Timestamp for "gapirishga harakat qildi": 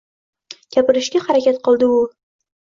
0.75-1.91